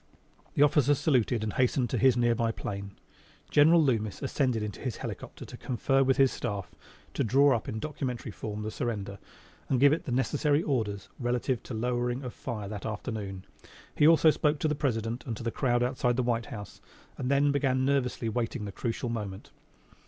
The 0.55 0.63
officer 0.63 0.95
saluted 0.95 1.43
and 1.43 1.53
hastened 1.53 1.91
to 1.91 1.97
his 1.99 2.17
near 2.17 2.33
by 2.33 2.51
plane. 2.51 2.95
General 3.51 3.79
Loomis 3.83 4.23
ascended 4.23 4.63
into 4.63 4.81
his 4.81 4.97
helicopter 4.97 5.45
to 5.45 5.57
confer 5.57 6.03
with 6.03 6.17
his 6.17 6.31
staff 6.31 6.71
to 7.13 7.23
draw 7.23 7.55
up 7.55 7.69
in 7.69 7.77
documentary 7.77 8.31
form 8.31 8.63
the 8.63 8.71
surrender, 8.71 9.19
and 9.69 9.79
give 9.79 10.03
the 10.03 10.11
necessary 10.11 10.63
orders 10.63 11.07
relative 11.19 11.61
to 11.61 11.75
lowering 11.75 12.23
of 12.23 12.33
fire 12.33 12.67
that 12.67 12.87
afternoon. 12.87 13.45
He 13.93 14.07
also 14.07 14.31
spoke 14.31 14.57
to 14.61 14.67
the 14.67 14.73
President 14.73 15.23
and 15.27 15.37
to 15.37 15.43
the 15.43 15.51
crowd 15.51 15.83
outside 15.83 16.15
the 16.15 16.23
White 16.23 16.47
House, 16.47 16.81
and 17.19 17.29
then 17.29 17.51
began 17.51 17.85
nervously 17.85 18.27
waiting 18.27 18.65
the 18.65 18.71
crucial 18.71 19.09
moment. 19.09 19.51